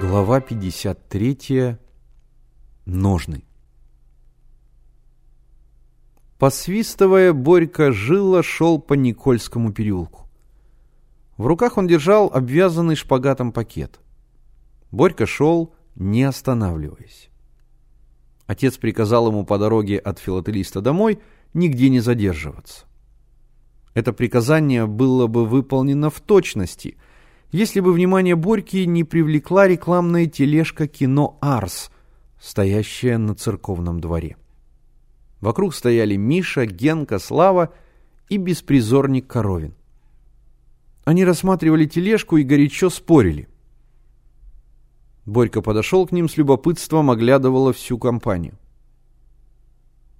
[0.00, 1.76] Глава 53.
[2.86, 3.42] Ножны.
[6.38, 10.28] Посвистывая, Борька жило шел по Никольскому переулку.
[11.36, 13.98] В руках он держал обвязанный шпагатом пакет.
[14.92, 17.28] Борька шел, не останавливаясь.
[18.46, 21.18] Отец приказал ему по дороге от филателиста домой
[21.54, 22.86] нигде не задерживаться.
[23.94, 26.96] Это приказание было бы выполнено в точности–
[27.50, 31.90] если бы внимание Борьки не привлекла рекламная тележка кино «Арс»,
[32.40, 34.36] стоящая на церковном дворе.
[35.40, 37.72] Вокруг стояли Миша, Генка, Слава
[38.28, 39.74] и беспризорник Коровин.
[41.04, 43.48] Они рассматривали тележку и горячо спорили.
[45.24, 48.58] Борька подошел к ним с любопытством, оглядывала всю компанию.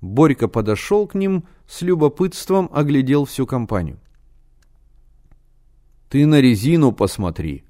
[0.01, 3.99] Борька подошел к ним с любопытством, оглядел всю компанию.
[6.09, 7.65] Ты на резину посмотри.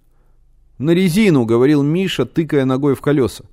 [0.78, 3.44] На резину, говорил Миша, тыкая ногой в колеса.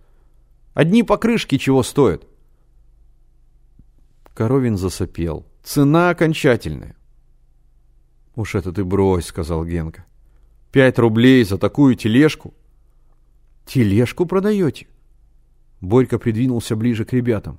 [0.74, 2.28] Одни покрышки чего стоят?
[4.36, 5.46] Коровин засопел.
[5.64, 6.96] Цена окончательная.
[8.36, 10.06] Уж это ты брось, сказал Генка.
[10.72, 12.54] Пять рублей за такую тележку.
[13.66, 14.88] Тележку продаете?
[15.82, 17.58] Борька придвинулся ближе к ребятам.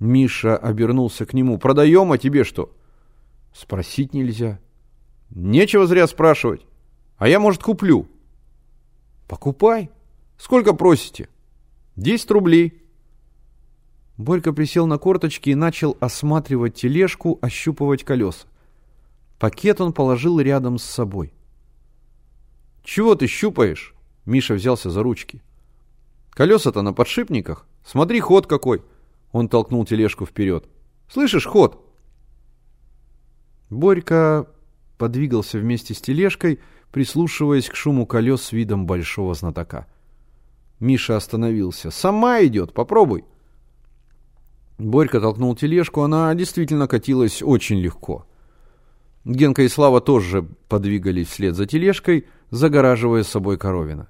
[0.00, 1.58] Миша обернулся к нему.
[1.58, 2.74] Продаем, а тебе что?
[3.52, 4.58] Спросить нельзя.
[5.34, 6.66] Нечего зря спрашивать.
[7.16, 8.06] А я, может, куплю.
[9.28, 9.90] Покупай.
[10.36, 11.28] Сколько просите?
[11.96, 12.82] Десять рублей.
[14.18, 18.46] Борька присел на корточки и начал осматривать тележку, ощупывать колеса.
[19.38, 21.32] Пакет он положил рядом с собой.
[22.84, 23.94] «Чего ты щупаешь?»
[24.24, 25.42] Миша взялся за ручки.
[26.30, 27.66] «Колеса-то на подшипниках.
[27.84, 28.82] Смотри, ход какой!»
[29.32, 30.68] Он толкнул тележку вперед.
[31.08, 31.84] «Слышишь, ход?»
[33.70, 34.46] Борька
[35.02, 36.60] подвигался вместе с тележкой,
[36.92, 39.88] прислушиваясь к шуму колес с видом большого знатока.
[40.78, 41.90] Миша остановился.
[41.90, 43.24] «Сама идет, попробуй!»
[44.78, 48.26] Борька толкнул тележку, она действительно катилась очень легко.
[49.24, 54.08] Генка и Слава тоже подвигались вслед за тележкой, загораживая собой коровина.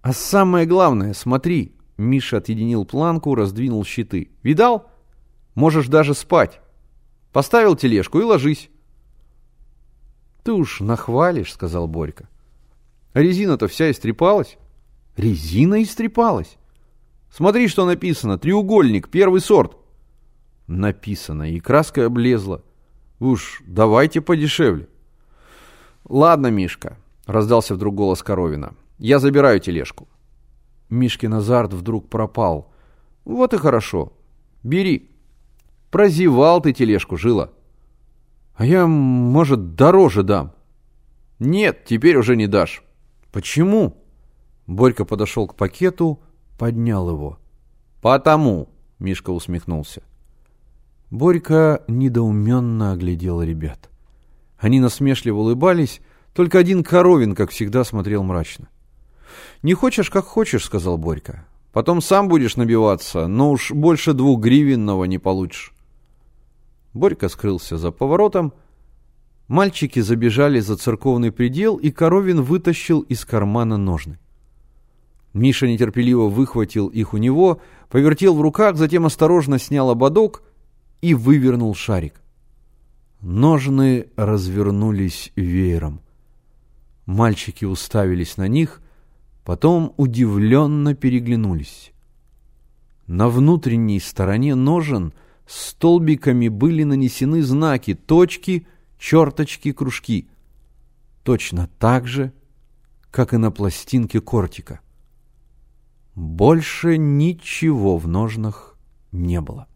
[0.00, 4.30] «А самое главное, смотри!» Миша отъединил планку, раздвинул щиты.
[4.44, 4.92] «Видал?
[5.56, 6.60] Можешь даже спать.
[7.32, 8.70] Поставил тележку и ложись.
[10.48, 12.26] Ты уж нахвалишь, сказал Борька.
[13.12, 14.56] Резина-то вся истрепалась.
[15.14, 16.56] Резина истрепалась.
[17.30, 18.38] Смотри, что написано.
[18.38, 19.76] Треугольник, первый сорт.
[20.66, 22.62] Написано, и краска облезла.
[23.20, 24.88] Уж давайте подешевле.
[26.08, 28.72] Ладно, Мишка, раздался вдруг голос Коровина.
[28.96, 30.08] Я забираю тележку.
[30.88, 32.72] Мишкин азарт вдруг пропал.
[33.26, 34.14] Вот и хорошо.
[34.62, 35.10] Бери.
[35.90, 37.50] Прозевал ты тележку, жила.
[38.58, 40.52] А я, может, дороже дам.
[41.38, 42.82] Нет, теперь уже не дашь.
[43.30, 44.02] Почему?
[44.66, 46.18] Борька подошел к пакету,
[46.58, 47.38] поднял его.
[48.02, 50.02] Потому, Мишка усмехнулся.
[51.08, 53.90] Борька недоуменно оглядел ребят.
[54.58, 56.00] Они насмешливо улыбались,
[56.34, 58.68] только один Коровин, как всегда, смотрел мрачно.
[59.62, 61.44] «Не хочешь, как хочешь»,— сказал Борька.
[61.72, 65.72] «Потом сам будешь набиваться, но уж больше двух гривенного не получишь».
[66.98, 68.52] Борька скрылся за поворотом.
[69.46, 74.18] Мальчики забежали за церковный предел, и Коровин вытащил из кармана ножны.
[75.32, 80.42] Миша нетерпеливо выхватил их у него, повертел в руках, затем осторожно снял ободок
[81.00, 82.20] и вывернул шарик.
[83.20, 86.00] Ножны развернулись веером.
[87.06, 88.82] Мальчики уставились на них,
[89.44, 91.92] потом удивленно переглянулись.
[93.06, 95.12] На внутренней стороне ножен—
[95.48, 98.66] столбиками были нанесены знаки, точки,
[98.98, 100.28] черточки, кружки.
[101.22, 102.32] Точно так же,
[103.10, 104.80] как и на пластинке кортика.
[106.14, 108.76] Больше ничего в ножнах
[109.10, 109.66] не было.